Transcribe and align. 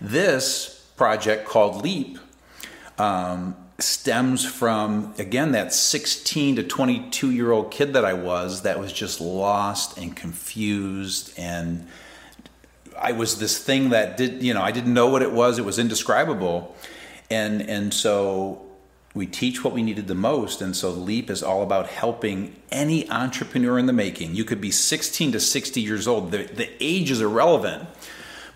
This 0.00 0.86
project 0.96 1.46
called 1.46 1.82
LEAP 1.82 2.18
um, 2.98 3.56
stems 3.78 4.44
from, 4.44 5.14
again, 5.18 5.52
that 5.52 5.72
16 5.72 6.56
to 6.56 6.62
22 6.62 7.30
year 7.30 7.52
old 7.52 7.70
kid 7.70 7.92
that 7.92 8.04
I 8.04 8.14
was 8.14 8.62
that 8.62 8.78
was 8.78 8.92
just 8.92 9.20
lost 9.20 9.98
and 9.98 10.16
confused. 10.16 11.32
And 11.38 11.86
I 12.98 13.12
was 13.12 13.38
this 13.38 13.62
thing 13.62 13.90
that 13.90 14.16
did, 14.16 14.42
you 14.42 14.54
know, 14.54 14.62
I 14.62 14.72
didn't 14.72 14.94
know 14.94 15.08
what 15.08 15.22
it 15.22 15.32
was, 15.32 15.58
it 15.58 15.64
was 15.64 15.78
indescribable. 15.78 16.74
And, 17.30 17.62
and 17.62 17.92
so 17.92 18.66
we 19.14 19.26
teach 19.26 19.62
what 19.64 19.72
we 19.74 19.82
needed 19.82 20.08
the 20.08 20.14
most. 20.14 20.62
And 20.62 20.74
so 20.74 20.90
LEAP 20.90 21.30
is 21.30 21.42
all 21.42 21.62
about 21.62 21.88
helping 21.88 22.56
any 22.70 23.08
entrepreneur 23.10 23.78
in 23.78 23.86
the 23.86 23.92
making. 23.92 24.34
You 24.34 24.44
could 24.44 24.60
be 24.60 24.70
16 24.70 25.32
to 25.32 25.40
60 25.40 25.80
years 25.80 26.08
old, 26.08 26.30
the, 26.30 26.44
the 26.44 26.70
age 26.80 27.10
is 27.10 27.20
irrelevant 27.20 27.88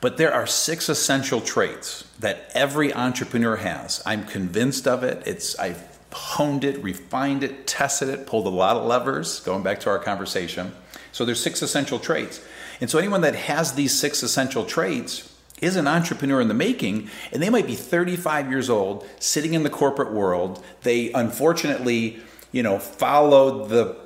but 0.04 0.18
there 0.18 0.34
are 0.34 0.46
six 0.46 0.90
essential 0.90 1.40
traits 1.40 2.04
that 2.18 2.50
every 2.52 2.92
entrepreneur 2.92 3.56
has. 3.56 4.02
I'm 4.04 4.26
convinced 4.26 4.86
of 4.86 5.02
it. 5.02 5.22
It's 5.26 5.58
I've 5.58 5.82
honed 6.12 6.62
it, 6.62 6.82
refined 6.84 7.42
it, 7.42 7.66
tested 7.66 8.10
it, 8.10 8.26
pulled 8.26 8.46
a 8.46 8.50
lot 8.50 8.76
of 8.76 8.84
levers, 8.84 9.40
going 9.40 9.62
back 9.62 9.80
to 9.80 9.88
our 9.88 9.98
conversation. 9.98 10.74
So 11.12 11.24
there's 11.24 11.42
six 11.42 11.62
essential 11.62 11.98
traits. 11.98 12.44
And 12.82 12.90
so 12.90 12.98
anyone 12.98 13.22
that 13.22 13.34
has 13.34 13.72
these 13.72 13.98
six 13.98 14.22
essential 14.22 14.66
traits 14.66 15.34
is 15.62 15.74
an 15.74 15.88
entrepreneur 15.88 16.42
in 16.42 16.48
the 16.48 16.52
making, 16.52 17.08
and 17.32 17.42
they 17.42 17.48
might 17.48 17.66
be 17.66 17.74
35 17.74 18.50
years 18.50 18.68
old, 18.68 19.08
sitting 19.20 19.54
in 19.54 19.62
the 19.62 19.70
corporate 19.70 20.12
world. 20.12 20.62
They 20.82 21.12
unfortunately, 21.12 22.20
you 22.52 22.62
know, 22.62 22.78
followed 22.78 23.70
the 23.70 24.03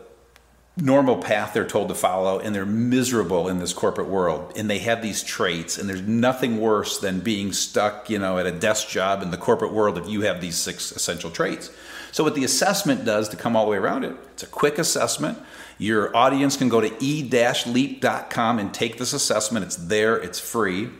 normal 0.80 1.16
path 1.16 1.52
they're 1.54 1.66
told 1.66 1.88
to 1.88 1.94
follow 1.94 2.38
and 2.38 2.54
they're 2.54 2.66
miserable 2.66 3.48
in 3.48 3.58
this 3.58 3.72
corporate 3.72 4.08
world 4.08 4.52
and 4.56 4.70
they 4.70 4.78
have 4.78 5.02
these 5.02 5.22
traits 5.22 5.76
and 5.76 5.88
there's 5.88 6.02
nothing 6.02 6.60
worse 6.60 6.98
than 6.98 7.20
being 7.20 7.52
stuck 7.52 8.08
you 8.08 8.18
know 8.18 8.38
at 8.38 8.46
a 8.46 8.52
desk 8.52 8.88
job 8.88 9.22
in 9.22 9.30
the 9.30 9.36
corporate 9.36 9.72
world 9.72 9.98
if 9.98 10.08
you 10.08 10.22
have 10.22 10.40
these 10.40 10.56
six 10.56 10.92
essential 10.92 11.30
traits. 11.30 11.70
So 12.12 12.24
what 12.24 12.34
the 12.34 12.44
assessment 12.44 13.04
does 13.04 13.28
to 13.30 13.36
come 13.36 13.56
all 13.56 13.64
the 13.64 13.72
way 13.72 13.76
around 13.76 14.04
it 14.04 14.16
it's 14.32 14.42
a 14.42 14.46
quick 14.46 14.78
assessment. 14.78 15.38
Your 15.78 16.16
audience 16.16 16.56
can 16.56 16.68
go 16.68 16.80
to 16.80 16.92
e-leap.com 17.00 18.58
and 18.58 18.74
take 18.74 18.98
this 18.98 19.12
assessment. 19.12 19.66
It's 19.66 19.76
there 19.76 20.16
it's 20.16 20.38
free 20.38 20.90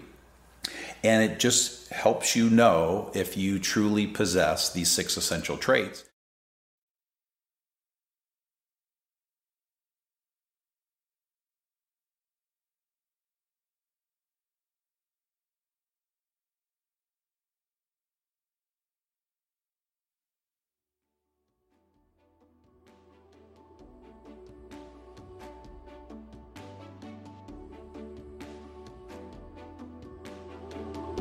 and 1.04 1.30
it 1.30 1.38
just 1.38 1.88
helps 1.90 2.34
you 2.34 2.50
know 2.50 3.10
if 3.14 3.36
you 3.36 3.58
truly 3.58 4.06
possess 4.06 4.72
these 4.72 4.90
six 4.90 5.16
essential 5.16 5.56
traits 5.56 6.04